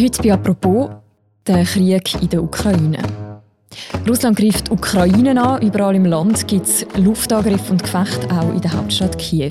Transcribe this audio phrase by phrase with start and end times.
[0.00, 0.90] Heute bei «Apropos»
[1.44, 2.98] der Krieg in der Ukraine.
[4.08, 5.60] Russland greift die Ukraine an.
[5.60, 9.50] Überall im Land gibt es Luftangriffe und Gefechte, auch in der Hauptstadt Kiew.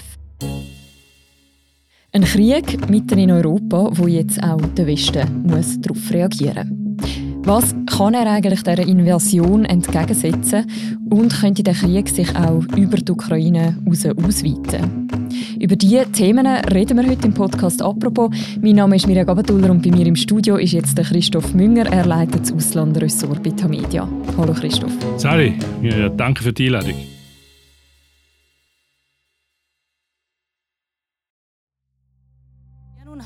[2.13, 7.27] Ein Krieg mitten in Europa, wo jetzt auch der Westen muss darauf reagieren muss.
[7.43, 10.65] Was kann er eigentlich dieser Invasion entgegensetzen
[11.09, 15.07] und könnte der Krieg sich auch über die Ukraine hinaus ausweiten?
[15.59, 18.29] Über diese Themen reden wir heute im Podcast «Apropos».
[18.61, 21.88] Mein Name ist Mirja Gabatuller und bei mir im Studio ist jetzt Christoph Münger.
[21.88, 24.07] Er leitet das Auslandressort bei Tamedia.
[24.38, 24.91] Hallo Christoph.
[25.17, 27.16] Sali, ja, danke für die Einladung.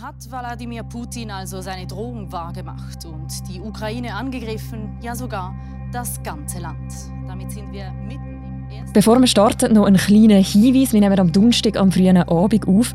[0.01, 5.53] Hat Wladimir Putin also seine Drohung wahrgemacht und die Ukraine angegriffen, ja sogar
[5.93, 6.91] das ganze Land.
[7.27, 10.93] Damit sind wir mitten im ersten Bevor wir starten, noch ein kleiner Hinweis.
[10.93, 12.93] Wir nehmen am Donnerstag am frühen Abend auf.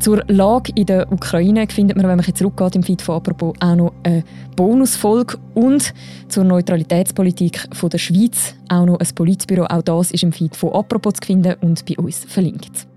[0.00, 3.76] Zur Lage in der Ukraine findet man, wenn man zurückgeht im Feed von «Apropos» auch
[3.76, 4.24] noch eine
[4.56, 5.94] Bonusfolge und
[6.28, 9.64] zur Neutralitätspolitik von der Schweiz auch noch ein Politbüro.
[9.66, 12.88] Auch das ist im Feed von «Apropos» zu finden und bei uns verlinkt.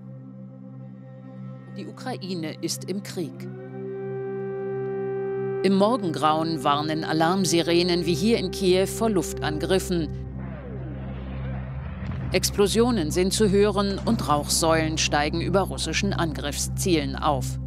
[1.76, 3.48] Die Ukraine ist im Krieg.
[5.64, 10.08] Im Morgengrauen warnen Alarmsirenen wie hier in Kiew vor Luftangriffen.
[12.32, 17.60] Explosionen sind zu hören und Rauchsäulen steigen über russischen Angriffszielen auf.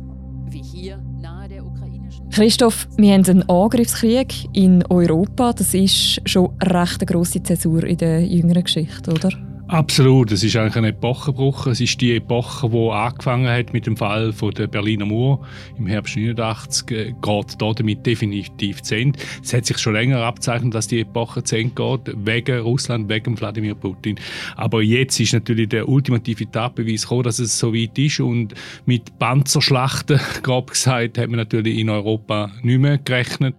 [0.45, 2.29] Wie hier nahe der ukrainischen.
[2.31, 5.53] Christoph, wir haben einen Angriffskrieg in Europa.
[5.53, 9.29] Das ist schon eine recht grosse Zäsur in der jüngeren Geschichte, oder?
[9.67, 11.66] Absolut, es ist eigentlich ein Epochenbruch.
[11.66, 15.39] Es ist die Epoche, die angefangen hat mit dem Fall von der Berliner Mauer
[15.80, 19.19] im Herbst 89, äh, geht da damit definitiv zu Ende.
[19.44, 23.39] Es hat sich schon länger abzeichnet, dass die Epoche zu Ende geht, wegen Russland, wegen
[23.39, 24.19] Wladimir Putin.
[24.55, 28.53] Aber jetzt ist natürlich der ultimative Tatbeweis gekommen, dass es so weit ist und
[28.85, 33.55] mit Panzerschlachten, grob gesagt, hat man natürlich in Europa nicht mehr gerechnet.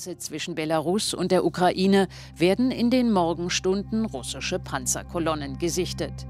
[0.00, 6.26] Grenze zwischen Belarus und der Ukraine werden in den Morgenstunden russische Panzerkolonnen gesichtet.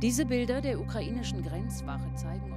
[0.00, 2.52] Diese Bilder der ukrainischen Grenzwache zeigen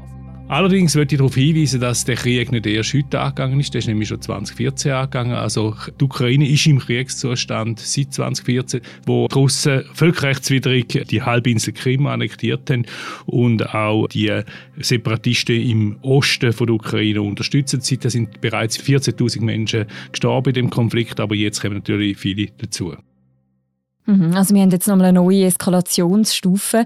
[0.51, 3.73] Allerdings möchte ich darauf hinweisen, dass der Krieg nicht erst heute angegangen ist.
[3.73, 5.31] Der ist nämlich schon 2014 angegangen.
[5.31, 12.05] Also die Ukraine ist im Kriegszustand seit 2014, wo die Russen völkerrechtswidrig die Halbinsel Krim
[12.05, 12.85] annektiert haben
[13.27, 14.41] und auch die
[14.77, 17.79] Separatisten im Osten von der Ukraine unterstützen.
[17.79, 22.93] Seitdem sind bereits 14.000 Menschen gestorben in dem Konflikt, aber jetzt kommen natürlich viele dazu.
[24.05, 24.33] Mhm.
[24.33, 26.83] Also wir haben jetzt nochmal eine neue Eskalationsstufe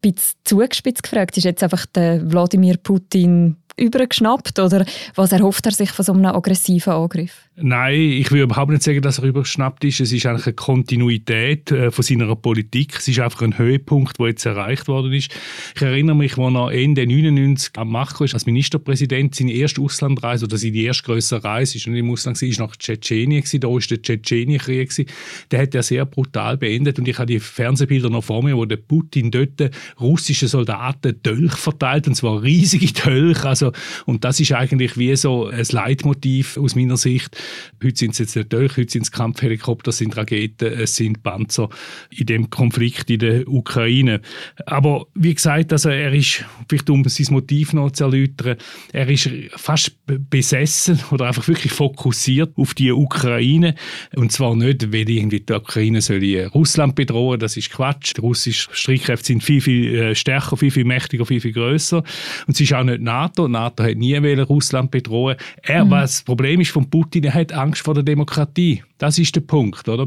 [0.00, 5.90] bisschen zugespitzt gefragt, ist jetzt einfach der Wladimir Putin übergeschnappt oder was erhofft er sich
[5.90, 7.48] von so einem aggressiven Angriff?
[7.62, 10.00] Nein, ich will überhaupt nicht sagen, dass er übergeschnappt ist.
[10.00, 12.96] Es ist eigentlich eine Kontinuität äh, von seiner Politik.
[12.96, 15.30] Es ist einfach ein Höhepunkt, der jetzt erreicht worden ist.
[15.74, 20.46] Ich erinnere mich, als er Ende 99 am Macht war, als Ministerpräsident, seine erste Auslandreise
[20.46, 23.44] oder seine erste größere Reise, ist nicht im Ausland, war nach Tschetschenien.
[23.60, 25.06] Da war der Tschetschenienkrieg.
[25.52, 26.98] Den hat er sehr brutal beendet.
[26.98, 29.70] Und ich habe die Fernsehbilder noch vor mir, wo der Putin dort
[30.00, 33.44] russische Soldaten Dolch verteilt, und zwar riesige Dolch.
[33.44, 33.59] Also,
[34.06, 37.36] und das ist eigentlich wie so ein Leitmotiv aus meiner Sicht
[37.82, 41.70] Heute sind es jetzt nicht durch, heute sind es Kampfhelikopter, sind Raketen, es sind Panzer
[42.10, 44.20] in dem Konflikt in der Ukraine.
[44.66, 48.56] Aber wie gesagt, also er ist, vielleicht um sein Motiv noch zu erläutern,
[48.92, 53.74] er ist fast besessen oder einfach wirklich fokussiert auf die Ukraine.
[54.14, 56.20] Und zwar nicht, weil irgendwie die Ukraine soll
[56.54, 58.12] Russland bedrohen, das ist Quatsch.
[58.16, 61.98] Die russischen Streitkräfte sind viel, viel äh, stärker, viel, viel mächtiger, viel, viel größer.
[62.46, 63.48] Und es ist auch nicht NATO.
[63.50, 65.36] NATO hat nie Russland bedrohen.
[65.62, 65.90] Er, mhm.
[65.90, 68.82] Was das Problem ist von Putin, er hat Angst vor der Demokratie.
[69.00, 70.06] Das ist der Punkt, oder?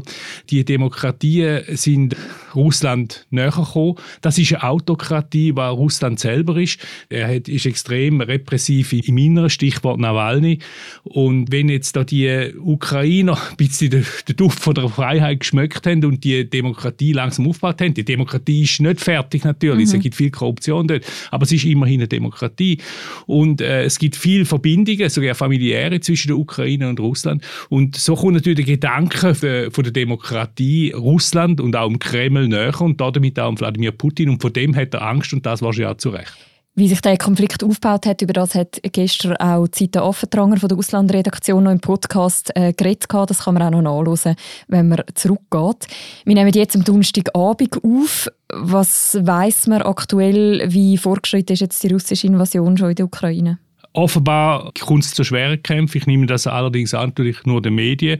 [0.50, 2.14] Die Demokratien sind
[2.54, 3.96] Russland näher gekommen.
[4.22, 6.78] Das ist eine Autokratie, was Russland selber ist.
[7.08, 10.60] Er hat, ist extrem repressiv im Inneren, Stichwort Nawalny.
[11.02, 15.84] Und wenn jetzt da die Ukrainer ein bisschen den, den Duft von der Freiheit geschmeckt
[15.88, 19.96] haben und die Demokratie langsam aufgebaut haben, die Demokratie ist nicht fertig natürlich, mhm.
[19.96, 22.78] es gibt viel Korruption dort, aber es ist immerhin eine Demokratie.
[23.26, 27.42] Und äh, es gibt viele Verbindungen, sogar familiäre zwischen der Ukraine und Russland.
[27.68, 29.34] Und so kommt natürlich der Gedanke
[29.70, 34.28] von der Demokratie Russland und auch im Kreml näher und damit auch Wladimir Putin.
[34.28, 36.34] Und von dem hat er Angst und das wahrscheinlich auch zu Recht.
[36.74, 40.76] Wie sich der Konflikt aufgebaut hat, über das hat gestern auch Zita Offentranger von der
[40.76, 43.06] Auslandredaktion noch im Podcast äh, geredet.
[43.08, 44.34] Das kann man auch noch nachlesen,
[44.68, 45.86] wenn man zurückgeht.
[46.26, 48.28] Wir nehmen jetzt am Donnerstagabend auf.
[48.52, 53.60] Was weiß man aktuell, wie fortgeschritten ist jetzt die russische Invasion schon in der Ukraine?
[53.96, 55.98] Offenbar kommt es zu schweren Kämpfen.
[55.98, 58.18] Ich nehme das allerdings an, natürlich nur den Medien.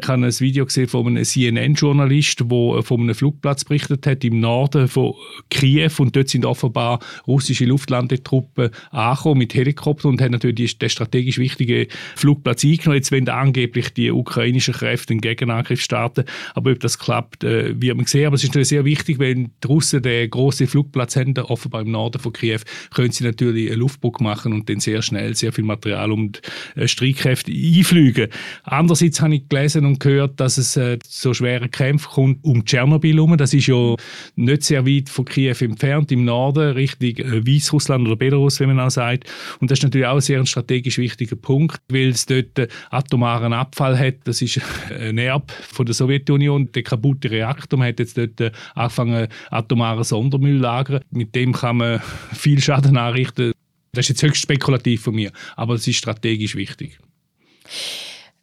[0.00, 4.38] Ich habe ein Video gesehen von einem CNN-Journalist, der von einem Flugplatz berichtet hat im
[4.38, 5.14] Norden von
[5.50, 11.38] Kiew und dort sind offenbar russische Luftlandetruppen angekommen mit Helikoptern und haben natürlich den strategisch
[11.38, 12.98] wichtigen Flugplatz eingenommen.
[12.98, 17.96] Jetzt wollen angeblich die ukrainischen Kräfte einen Gegenangriff starten, aber ob das klappt, äh, wird
[17.96, 18.28] man sehen.
[18.28, 21.90] Aber es ist natürlich sehr wichtig, wenn die Russen den grossen Flugplatz haben, offenbar im
[21.90, 22.60] Norden von Kiew,
[22.94, 26.40] können sie natürlich eine Luftbrücke machen und dann sehr schnell sehr viel Material und
[26.76, 28.28] äh, Streitkräfte einfliegen.
[28.62, 33.14] Andererseits habe ich gelesen und gehört, dass es äh, so schwere Kämpfe kommt um Tschernobyl
[33.14, 33.36] herum.
[33.36, 33.94] Das ist ja
[34.36, 38.80] nicht sehr weit von Kiew entfernt, im Norden, Richtung äh, Weißrussland oder Belarus, wie man
[38.80, 39.24] auch sagt.
[39.60, 43.52] Und das ist natürlich auch ein sehr strategisch wichtiger Punkt, weil es dort äh, atomaren
[43.52, 44.16] Abfall hat.
[44.24, 44.60] Das ist
[44.90, 47.78] ein Erb von der Sowjetunion, der kaputte Reaktor.
[47.78, 51.00] Man hat jetzt dort äh, angefangen, atomare Sondermüll lagern.
[51.10, 52.00] Mit dem kann man
[52.32, 53.52] viel Schaden anrichten.
[53.92, 56.98] Das ist jetzt höchst spekulativ von mir, aber es ist strategisch wichtig.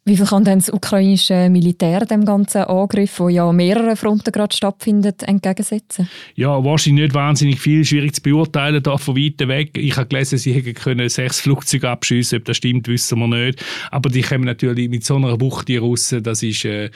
[0.08, 4.30] Wie viel kann denn das ukrainische Militär dem ganzen Angriff, der ja an mehreren Fronten
[4.30, 6.08] gerade stattfindet, entgegensetzen?
[6.36, 9.76] Ja, wahrscheinlich nicht wahnsinnig viel, schwierig zu beurteilen, da von weit weg.
[9.76, 13.64] Ich habe gelesen, sie hätten können sechs Flugzeuge abschießen, ob das stimmt, wissen wir nicht.
[13.90, 16.90] Aber die kommen natürlich mit so einer Wucht, die Russen, das ist, äh,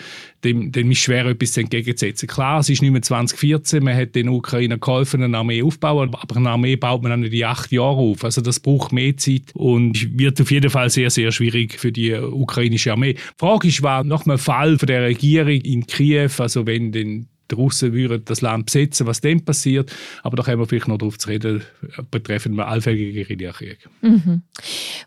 [0.44, 2.28] dem, dem ist schwer, etwas entgegenzusetzen.
[2.28, 6.36] Klar, es ist nicht mehr 2014, man hat den Ukrainer geholfen, eine Armee aufzubauen, aber
[6.36, 8.22] eine Armee baut man dann nicht in acht Jahre auf.
[8.22, 12.14] Also das braucht mehr Zeit und wird auf jeden Fall sehr, sehr schwierig für die
[12.14, 12.99] ukrainische Armee.
[13.00, 13.14] Armee.
[13.14, 17.26] Die Frage ist, war noch mal Fall von der Regierung in Kiew, also wenn den
[17.50, 19.92] die Russen würden das Land besetzen, was dann passiert.
[20.22, 21.62] Aber da kommen wir vielleicht noch darauf zu reden,
[22.10, 23.88] betreffend einen allfälligen Guerillakrieg.
[24.02, 24.42] Mhm.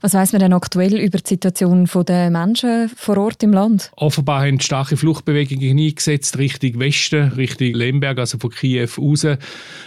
[0.01, 3.91] Was weiß man denn aktuell über die Situation der Menschen vor Ort im Land?
[3.95, 9.25] Offenbar haben starke Fluchtbewegungen eingesetzt Richtung Westen, Richtung Lemberg, also von Kiew raus,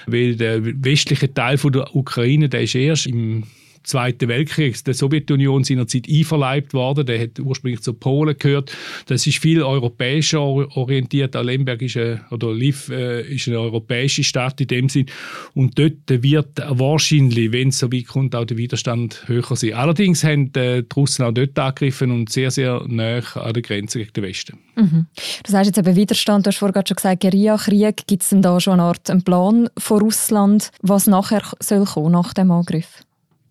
[0.06, 3.44] weil der westliche Teil der Ukraine, der ist erst im
[3.86, 7.06] Zweiten Weltkrieg der Sowjetunion seinerzeit einverleibt worden.
[7.06, 8.76] Der hat ursprünglich zu Polen gehört.
[9.06, 11.36] Das ist viel europäischer orientiert.
[11.36, 15.06] Auch Lemberg ist eine, oder Lviv äh, ist eine europäische Stadt in dem Sinn.
[15.54, 19.74] Und dort wird wahrscheinlich, wenn es so weit kommt, auch der Widerstand höher sein.
[19.74, 24.00] Allerdings haben äh, die Russen auch dort angegriffen und sehr, sehr nah an der Grenze
[24.00, 24.58] gegen den Westen.
[24.74, 25.06] Mhm.
[25.44, 28.06] Du sagst jetzt eben Widerstand, du hast vorhin schon gesagt, Guerillakrieg.
[28.06, 32.12] Gibt es denn da schon eine Art einen Plan von Russland, was nachher soll kommen
[32.12, 33.02] nach dem Angriff?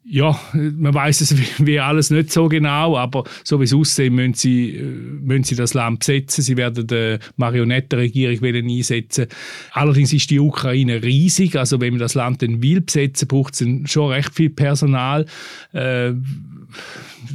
[0.07, 1.35] Ja, man weiß es
[1.65, 5.55] wie alles nicht so genau, aber so wie es aussieht, müssen sie, äh, müssen sie
[5.55, 6.43] das Land besetzen.
[6.43, 9.27] Sie werden die Marionettenregierung einsetzen.
[9.71, 13.91] Allerdings ist die Ukraine riesig, also wenn man das Land dann will besetzen, braucht es
[13.91, 15.25] schon recht viel Personal.
[15.73, 16.13] Äh,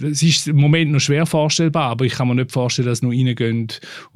[0.02, 3.12] ist im Moment noch schwer vorstellbar, aber ich kann mir nicht vorstellen, dass sie noch
[3.12, 3.68] reingehen,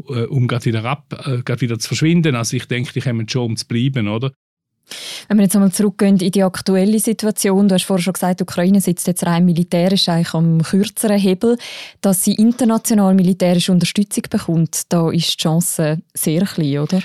[0.08, 1.08] äh, um gerade wieder, ab,
[1.44, 2.36] gerade wieder zu verschwinden.
[2.36, 4.32] Also ich denke, die kommen schon, um zu bleiben, oder?
[5.28, 8.44] Wenn wir jetzt einmal zurückgehen in die aktuelle Situation, du hast vorhin schon gesagt, die
[8.44, 11.58] Ukraine sitzt jetzt rein militärisch eigentlich am kürzeren Hebel,
[12.00, 17.02] dass sie international militärische Unterstützung bekommt, da ist die Chance sehr klein, oder?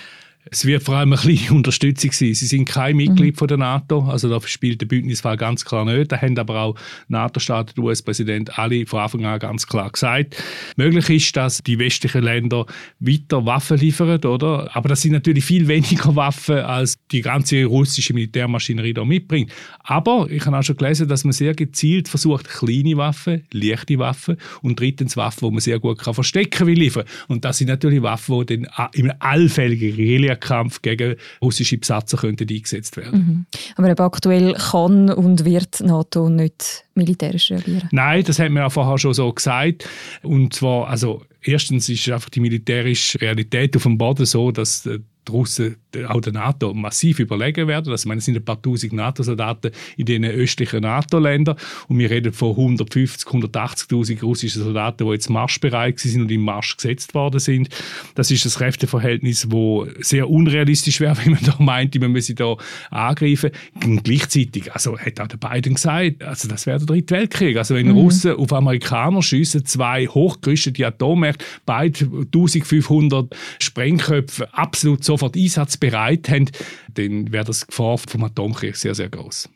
[0.52, 2.34] Es wird vor allem eine kleine Unterstützung sein.
[2.34, 3.38] Sie sind kein Mitglied mhm.
[3.38, 6.12] von der NATO, also da spielt der Bündnisfall ganz klar nicht.
[6.12, 6.76] Da haben aber auch
[7.08, 10.42] NATO-Staaten, der US-Präsident, alle von Anfang an ganz klar gesagt.
[10.76, 12.66] Möglich ist, dass die westlichen Länder
[13.00, 14.76] weiter Waffen liefern, oder?
[14.76, 19.52] Aber das sind natürlich viel weniger Waffen, als die ganze russische Militärmaschinerie da mitbringt.
[19.84, 24.38] Aber ich habe auch schon gelesen, dass man sehr gezielt versucht, kleine Waffen, leichte Waffen
[24.62, 27.06] und drittens Waffen, die man sehr gut kann verstecken will liefern.
[27.28, 32.48] Und das sind natürlich Waffen, die dann im allfälligen Guerilla Kampf gegen russische Besatzer könnten
[32.50, 33.20] eingesetzt werden.
[33.20, 33.46] Mhm.
[33.76, 37.90] Aber eben aktuell kann und wird NATO nicht militärisch reagieren?
[37.92, 39.88] Nein, das hat man ja vorher schon so gesagt.
[40.22, 45.00] Und zwar, also erstens ist einfach die militärische Realität auf dem Boden so, dass äh,
[45.28, 45.76] die Russen
[46.08, 47.92] auch der NATO massiv überlegen werden.
[47.92, 51.56] Also, meine, es sind ein paar tausend NATO-Soldaten in den östlichen NATO-Ländern
[51.88, 56.78] und wir reden von 150, 180.000 russischen Soldaten, die jetzt marschbereit sind und im Marsch
[56.78, 57.70] gesetzt worden sind.
[58.16, 62.56] Das ist das Kräfteverhältnis, das sehr unrealistisch wäre, wenn man da meint, man müsse da
[62.92, 63.52] angreifen.
[63.84, 67.58] Und gleichzeitig, also hat auch der Biden gesagt, also das wäre der dritte Weltkrieg.
[67.58, 67.98] Also wenn mhm.
[67.98, 76.50] Russen auf Amerikaner schiessen, zwei hochgerüstete Atommärkte, beide 1500 Sprengköpfe absolut sofort einsatzbereit haben,
[76.94, 79.50] dann wäre das Gefahr vom Atomkrieg sehr, sehr groß.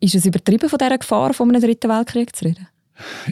[0.00, 2.68] Ist es übertrieben, von dieser Gefahr von einem dritten Weltkrieg zu reden?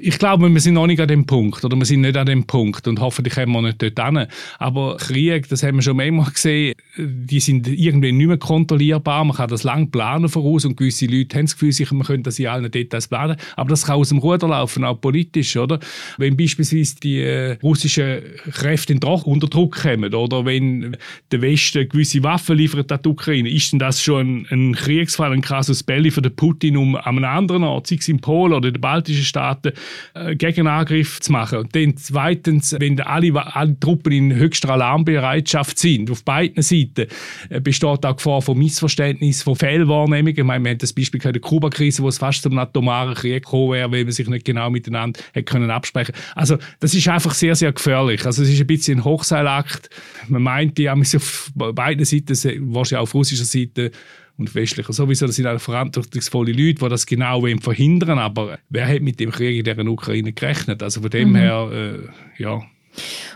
[0.01, 2.45] Ich glaube, wir sind noch nicht an dem Punkt oder wir sind nicht an dem
[2.45, 4.27] Punkt und hoffentlich kommen wir nicht dort hin.
[4.59, 9.25] Aber Krieg, das haben wir schon mehrmals gesehen, die sind irgendwie nicht mehr kontrollierbar.
[9.25, 12.25] Man kann das lang planen voraus und gewisse Leute haben das Gefühl, sicher, man könnte
[12.25, 13.37] das in allen Details planen.
[13.57, 15.79] Aber das kann aus dem Ruder laufen, auch politisch, oder?
[16.19, 20.97] Wenn beispielsweise die äh, russischen Kräfte unter Druck kommen oder wenn
[21.31, 25.33] der Westen gewisse Waffen liefert an die Ukraine, ist denn das schon ein, ein Kriegsfall,
[25.33, 28.53] ein Kasus Belli für den Putin, um an einem anderen Ort, sei es in Polen
[28.53, 29.73] oder in den baltischen Staaten, Staaten
[30.15, 31.59] äh, Gegenangriff zu machen.
[31.59, 37.07] Und dann zweitens, wenn alle, alle Truppen in höchster Alarmbereitschaft sind, auf beiden Seiten,
[37.49, 40.37] äh, besteht auch Gefahr von Missverständnis, von Fehlwahrnehmungen.
[40.37, 43.73] Ich meine, wir haben das Beispiel der Kuba-Krise, wo es fast zum atomaren Krieg gekommen
[43.73, 47.55] wäre, weil man sich nicht genau miteinander hätte können absprechen Also das ist einfach sehr,
[47.55, 48.25] sehr gefährlich.
[48.25, 49.91] Also es ist ein bisschen ein Hochseilakt.
[50.29, 52.29] Man meint, die haben auf beiden Seiten,
[52.73, 53.91] wahrscheinlich auch auf russischer Seite,
[54.39, 59.03] und westlicher sowieso, das sind auch verantwortungsvolle Leute, die das genau verhindern Aber wer hat
[59.03, 60.83] mit dem Krieg in der Ukraine gerechnet?
[60.83, 61.37] Also von dem mhm.
[61.37, 62.63] her, äh, ja.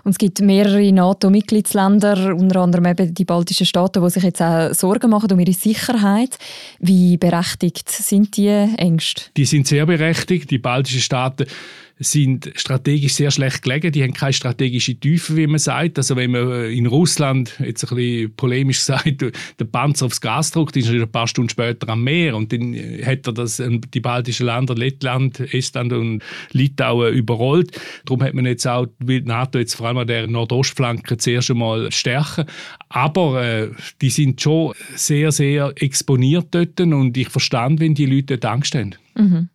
[0.05, 4.73] Und es gibt mehrere NATO-Mitgliedsländer, unter anderem eben die baltischen Staaten, die sich jetzt auch
[4.75, 6.39] Sorgen machen um ihre Sicherheit.
[6.79, 9.23] Wie berechtigt sind die Ängste?
[9.37, 10.51] Die sind sehr berechtigt.
[10.51, 11.47] Die baltischen Staaten
[11.99, 13.91] sind strategisch sehr schlecht gelegen.
[13.91, 15.97] Die haben keine strategische Tiefe, wie man sagt.
[15.97, 20.51] Also wenn man äh, in Russland, jetzt ein bisschen polemisch gesagt, den Panzer aufs Gas
[20.51, 23.61] drückt, ist er ein paar Stunden später am Meer und dann äh, hat er das,
[23.61, 26.23] ähm, die baltischen Länder, Lettland, Estland und
[26.53, 27.81] Litauen überrollt.
[28.05, 31.91] Darum hat man jetzt auch die NATO jetzt vor allem an der Nordostflanke zuerst einmal
[31.93, 32.45] stärken.
[32.91, 33.71] Aber äh,
[34.03, 38.75] die sind schon sehr, sehr exponiert dort und ich verstand, wenn die Leute dort Angst
[38.75, 38.95] haben.
[39.17, 39.49] Mhm.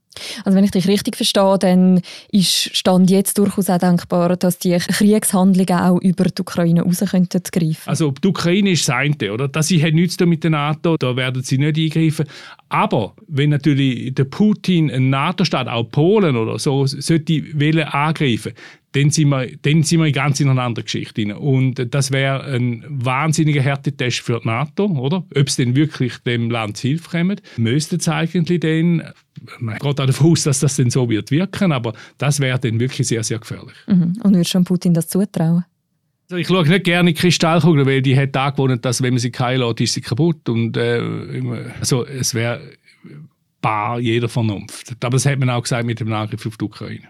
[0.43, 2.01] Also wenn ich dich richtig verstehe, dann
[2.31, 7.41] ist Stand jetzt durchaus auch denkbar, dass die Kriegshandlungen auch über die Ukraine raus könnten
[7.51, 7.89] greifen.
[7.89, 9.47] Also die Ukraine ist das eine, oder?
[9.47, 12.25] Das hat nichts mit der NATO, da werden sie nicht eingreifen.
[12.69, 18.53] Aber wenn natürlich der Putin ein NATO-Staat, auch Polen oder so, sollte wollen angreifen,
[18.93, 21.37] dann sind wir, dann sind wir ganz in einer anderen Geschichte.
[21.37, 25.17] Und das wäre ein wahnsinniger Härtetest für die NATO, oder?
[25.17, 29.03] Ob es denn wirklich dem Land zu Hilfe kommt, müsste es eigentlich dann,
[29.59, 32.79] man geht auch davon aus, dass das dann so wird wirken, aber das wäre dann
[32.79, 33.75] wirklich sehr, sehr gefährlich.
[33.87, 34.17] Mhm.
[34.23, 35.65] Und würdest du Putin das zutrauen?
[36.31, 39.19] Also ich schaue nicht gerne in die Kristallkugel, weil die hat angewohnt, dass wenn man
[39.19, 40.47] sie keilen lässt, ist sie kaputt.
[40.47, 41.01] Und, äh,
[41.79, 42.61] also es wäre
[43.61, 44.95] bar jeder Vernunft.
[45.03, 47.09] Aber das hat man auch gesagt mit dem Angriff auf die Ukraine.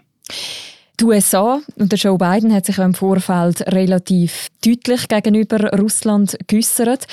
[0.98, 7.06] Die USA und der Joe Biden hat sich im Vorfeld relativ deutlich gegenüber Russland geäußert.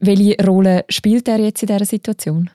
[0.00, 2.50] Welche Rolle spielt er jetzt in dieser Situation?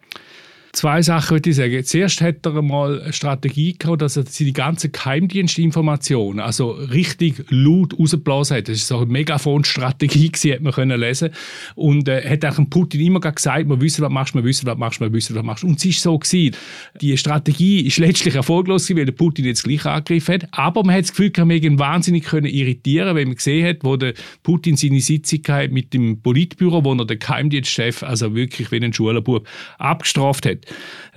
[0.78, 1.84] Zwei Sachen würde ich sagen.
[1.84, 7.98] Zuerst hat er mal eine Strategie gehabt, dass er die ganzen Geheimdienstinformationen also richtig laut
[8.00, 8.68] rausgeblasen hat.
[8.68, 11.32] Das ist so eine Megafon-Strategie, hat man können lesen.
[11.76, 15.02] Und äh, hat auch Putin immer gesagt, wir wissen, was machst, wir wissen, was machst,
[15.02, 15.64] wir wissen, was machst.
[15.64, 16.56] Und es ist so gewesen.
[17.02, 20.48] Die Strategie ist letztlich erfolglos gewesen, weil der Putin jetzt gleich angegriffen hat.
[20.52, 23.98] Aber man hat das Gefühl, man ihn wahnsinnig können irritieren, wenn man gesehen hat, wo
[23.98, 25.42] der Putin seine Sitzung
[25.72, 29.48] mit dem Politbüro, wo er den Geheimdienstchef, also wirklich wie ein Schulenbub,
[29.80, 30.67] abgestraft hat.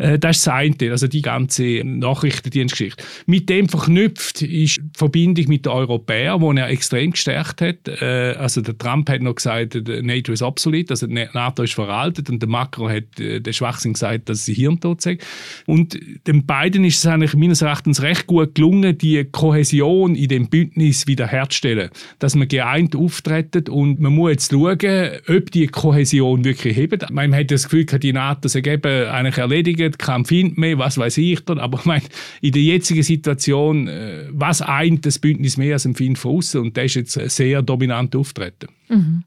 [0.00, 3.04] Äh, das ist das eine, also die ganze Nachrichtendienstgeschichte.
[3.26, 7.88] Mit dem verknüpft ist die Verbindung mit den Europäern, die er extrem gestärkt hat.
[7.88, 12.40] Äh, also der Trump hat noch gesagt, NATO ist obsolet, also NATO ist veraltet und
[12.40, 15.22] der Macron hat äh, den Schwachsinn gesagt, dass sie hirntot sind.
[15.66, 20.48] Und den beiden ist es eigentlich meines Erachtens recht gut gelungen, die Kohäsion in dem
[20.48, 21.90] Bündnis wiederherzustellen.
[22.18, 27.10] Dass man geeint auftreten und man muss jetzt schauen, ob die Kohäsion wirklich hebt.
[27.10, 29.06] Man hat das Gefühl, die NATO sei eben
[29.38, 31.58] eigentlich erledigt, kein Find mehr, was weiß ich dann.
[31.58, 32.04] Aber ich meine,
[32.40, 36.60] in der jetzigen Situation, äh, was eint das Bündnis mehr als ein Find von außen?
[36.60, 38.68] Und das ist jetzt sehr dominant auftreten.
[38.88, 39.24] Mhm.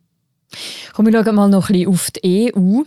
[0.93, 2.83] Komm, wir schauen mal noch ein bisschen auf die EU.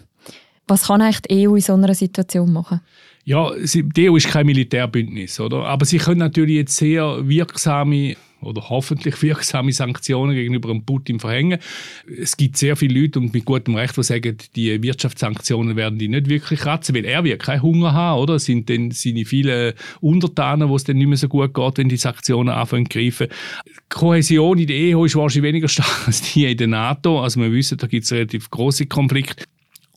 [0.69, 2.81] Was kann eigentlich die EU in so einer Situation machen?
[3.25, 5.65] Ja, die EU ist kein Militärbündnis, oder?
[5.65, 11.59] Aber sie können natürlich jetzt sehr wirksame oder hoffentlich wirksame Sanktionen gegenüber dem Putin verhängen.
[12.07, 16.09] Es gibt sehr viele Leute und mit gutem Recht, die sagen, die Wirtschaftssanktionen werden die
[16.09, 18.35] nicht wirklich kratzen, weil er wird keinen Hunger haben, oder?
[18.35, 21.89] Es sind dann seine vielen Untertanen, wo es dann nicht mehr so gut geht, wenn
[21.89, 23.29] die Sanktionen anfangen zu greifen.
[23.67, 27.23] Die Kohäsion in der EU ist wahrscheinlich weniger stark als die in der NATO.
[27.23, 29.45] Also wir wissen, da gibt es relativ große Konflikte.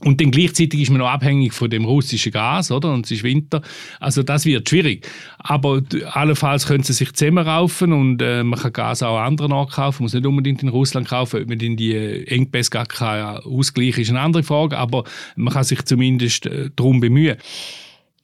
[0.01, 2.93] Und dann gleichzeitig ist man noch abhängig von dem russischen Gas, oder?
[2.93, 3.61] Und es ist Winter.
[3.99, 5.05] Also das wird schwierig.
[5.39, 5.81] Aber
[6.13, 10.03] allenfalls können sie sich zusammenraufen und äh, man kann Gas auch an anderen Orten kaufen.
[10.03, 11.41] Man muss nicht unbedingt in Russland kaufen.
[11.41, 11.95] Ob man in die
[12.27, 14.77] Engpässe gar keinen Ausgleich ist eine andere Frage.
[14.77, 15.03] Aber
[15.35, 17.35] man kann sich zumindest äh, darum bemühen.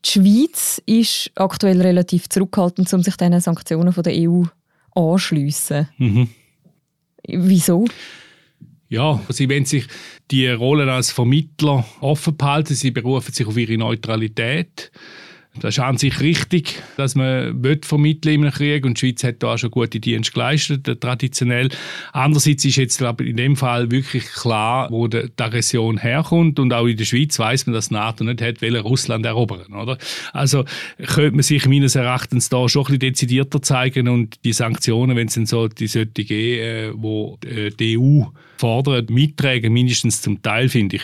[0.05, 4.43] Die Schweiz ist aktuell relativ zurückhaltend, um sich diesen Sanktionen von der EU
[4.95, 5.89] anzuschliessen.
[5.97, 6.29] Mhm.
[7.27, 7.85] Wieso?
[8.95, 9.87] Ja, sie wollen sich
[10.31, 12.75] die Rolle als Vermittler offen behalten.
[12.75, 14.89] Sie berufen sich auf ihre Neutralität.
[15.59, 19.41] Das ist an sich richtig, dass man vermitteln in einem Krieg und die Schweiz hat
[19.41, 21.69] da auch schon gute Dienste geleistet, äh, traditionell.
[22.11, 26.73] Andererseits ist jetzt glaube ich, in dem Fall wirklich klar, wo die Aggression herkommt und
[26.73, 29.97] auch in der Schweiz weiß man, dass NATO nicht hat, will Russland erobern, oder?
[30.33, 30.65] Also
[30.97, 35.27] könnte man sich meines Erachtens da schon ein bisschen dezidierter zeigen und die Sanktionen, wenn
[35.27, 38.23] es denn so die sollte geben, äh, wo äh, die EU
[38.57, 41.03] fordern, mittragen, mindestens zum Teil, finde ich.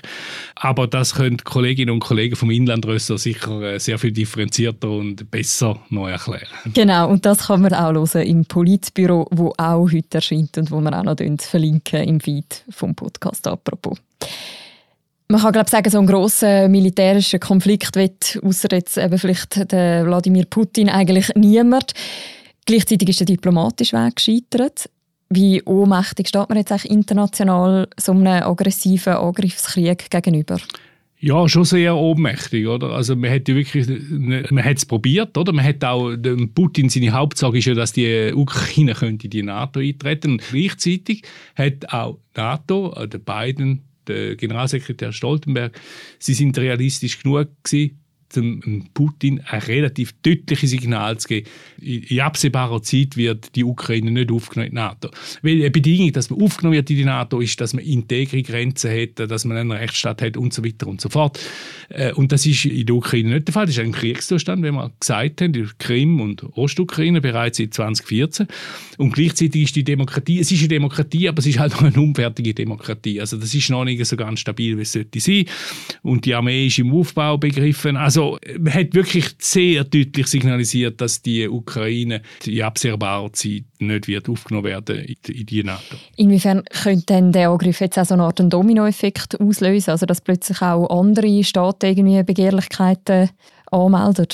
[0.56, 6.08] Aber das können Kolleginnen und Kollegen vom Inlandrösser sicher sehr viel differenzierter und besser noch
[6.08, 6.48] erklären.
[6.74, 10.80] Genau, und das kann man auch hören im Politbüro, wo auch heute erscheint und wo
[10.82, 13.98] wir auch noch verlinken im Feed vom Podcast «Apropos».
[15.28, 20.06] Man kann glaube sagen, so einen grossen militärischen Konflikt wird, außer jetzt eben vielleicht der
[20.06, 21.94] Wladimir Putin, eigentlich niemand.
[22.66, 24.90] Gleichzeitig ist der diplomatische Weg gescheitert.
[25.30, 30.58] Wie ohnmächtig steht man jetzt eigentlich international so einem aggressiven Angriffskrieg gegenüber?
[31.24, 32.90] Ja, schon sehr ohnmächtig, oder?
[32.90, 35.54] Also man hat ja wirklich, man hat es probiert, oder?
[35.54, 36.16] Man hat auch,
[36.56, 40.32] Putin seine Hauptsache ist ja, dass die Ukraine könnte in die NATO eintreten.
[40.32, 41.22] Und gleichzeitig
[41.56, 45.80] hat auch NATO, äh, der Biden, der Generalsekretär Stoltenberg,
[46.18, 48.01] sie sind realistisch genug gewesen,
[48.36, 51.48] dem Putin ein relativ deutliches Signal zu geben.
[51.82, 55.10] In absehbarer Zeit wird die Ukraine nicht aufgenommen in die NATO.
[55.42, 58.92] Weil eine Bedingung, dass man aufgenommen wird in die NATO, ist, dass man integre Grenzen
[58.92, 61.40] hat, dass man einen Rechtsstaat hat und so weiter und so fort.
[61.90, 63.66] Äh, und das ist in der Ukraine nicht der Fall.
[63.66, 68.48] Das ist ein Kriegszustand, wie wir gesagt haben, die Krim und Ostukraine bereits seit 2014.
[68.98, 72.02] Und gleichzeitig ist die Demokratie, es ist eine Demokratie, aber es ist halt noch eine
[72.02, 73.20] unfertige Demokratie.
[73.20, 75.46] Also das ist noch nicht so ganz stabil, wie es sollte sein.
[76.02, 77.98] Und die Armee ist im Aufbau begriffen.
[77.98, 78.38] Also also
[78.70, 85.00] hat wirklich sehr deutlich signalisiert, dass die Ukraine in absehbarer Zeit nicht wird aufgenommen werden
[85.00, 85.96] in die NATO.
[86.18, 90.62] Inwiefern könnte denn der Angriff jetzt auch so eine Art Dominoeffekt auslösen, also dass plötzlich
[90.62, 93.30] auch andere Staaten irgendwie Begehrlichkeiten
[93.72, 94.28] anmelden?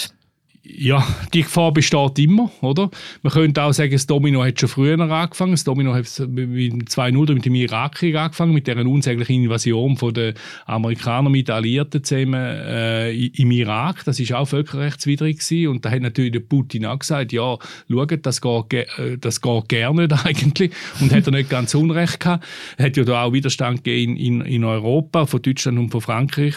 [0.75, 2.89] Ja, die Gefahr besteht immer, oder?
[3.21, 5.51] Man könnte auch sagen, das Domino hat schon früher angefangen.
[5.51, 10.33] Das Domino hat mit 2-0 mit dem Irakkrieg angefangen, mit der unsäglichen Invasion der
[10.65, 14.03] Amerikaner mit Alliierten zusammen äh, im Irak.
[14.05, 15.69] Das ist auch völkerrechtswidrig gewesen.
[15.69, 17.57] Und da hat natürlich der Putin auch gesagt, ja,
[17.89, 20.71] schaut, das geht, äh, das geht gerne eigentlich.
[20.99, 22.45] Und hat er nicht ganz Unrecht gehabt.
[22.77, 26.55] Hat ja da auch Widerstand gegeben in, in, in Europa, von Deutschland und von Frankreich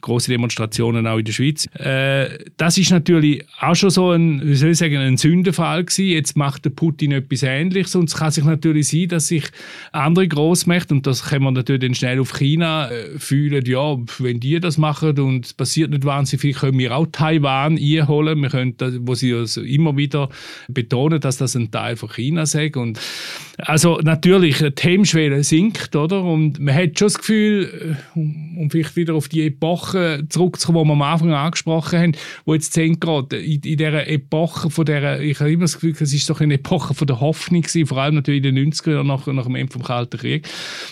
[0.00, 1.66] große Demonstrationen auch in der Schweiz.
[1.74, 6.06] Äh, das ist natürlich auch schon so ein, wie soll ich sagen, ein Sündenfall gewesen.
[6.06, 9.44] Jetzt macht der Putin etwas Ähnliches und es kann sich natürlich sein, dass sich
[9.92, 14.40] andere Großmächte und das kann man natürlich dann schnell auf China äh, fühlen, ja, wenn
[14.40, 18.40] die das machen und es passiert nicht wahnsinnig viel, können wir auch Taiwan einholen.
[18.40, 20.28] Wir können, das, wo sie also immer wieder
[20.68, 22.98] betonen, dass das ein Teil von China sei und
[23.58, 26.22] also natürlich, die Hemmschwelle sinkt, oder?
[26.22, 29.95] Und man hat schon das Gefühl, äh, um vielleicht wieder auf die Epoche
[30.28, 32.12] zurückzukommen, die wir am Anfang angesprochen haben,
[32.44, 35.94] wo jetzt sind gerade in, in dieser Epoche von der, ich habe immer das Gefühl,
[35.98, 38.92] es ist doch eine Epoche von der Hoffnung gewesen, vor allem natürlich in den 90er
[38.92, 40.48] Jahren nach, nach dem Ende vom Kalten Krieg,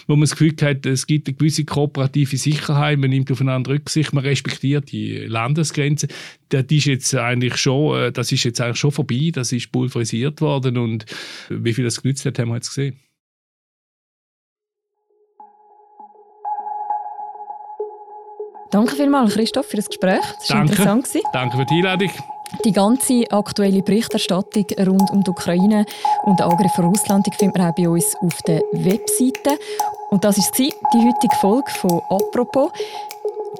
[0.07, 4.13] wo man das Gefühl hat, es gibt eine gewisse kooperative Sicherheit, man nimmt aufeinander Rücksicht,
[4.13, 6.09] man respektiert die Landesgrenzen.
[6.49, 10.41] Das ist jetzt eigentlich schon, äh, das ist jetzt eigentlich schon vorbei, das ist pulverisiert
[10.41, 11.07] worden und
[11.49, 12.99] wie viel das genützt hat, haben wir jetzt gesehen.
[18.75, 20.19] Danke vielmals, Christoph, für das Gespräch.
[20.41, 21.09] Das war interessant.
[21.33, 22.11] Danke für die Einladung.
[22.65, 25.87] Die ganze aktuelle Berichterstattung rund um die Ukraine
[26.25, 29.61] und den Angriff von Russland findet man auch bei uns auf der Webseite.
[30.11, 32.73] Und das war die heutige Folge von «Apropos».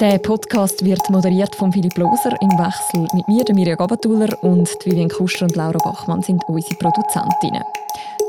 [0.01, 4.69] Der Podcast wird moderiert von Philipp Loser im Wechsel mit mir, der Mirja Gabatuller und
[4.85, 7.63] Vivian Kuster und Laura Bachmann sind unsere Produzentinnen.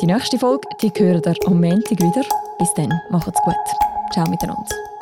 [0.01, 2.21] Die nächste Folge die hören ihr am Montag wieder.
[2.59, 3.55] Bis dann, macht's gut.
[4.13, 4.94] Ciao miteinander.